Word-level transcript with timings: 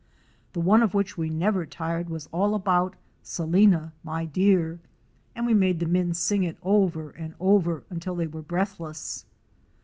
The 0.53 0.59
one 0.59 0.81
of 0.81 0.95
which 0.95 1.15
we 1.15 1.29
never 1.29 1.63
tired 1.63 2.09
was 2.09 2.25
all 2.31 2.55
about 2.55 2.95
"Salina— 3.21 3.93
mya 4.03 4.25
dear,' 4.25 4.79
and 5.35 5.45
we 5.45 5.53
made 5.53 5.79
the 5.79 5.85
men 5.85 6.15
sing 6.15 6.41
it 6.43 6.57
over 6.63 7.11
and 7.11 7.35
over 7.39 7.83
until 7.91 8.15
they 8.15 8.25
were 8.25 8.41
breathless. 8.41 9.25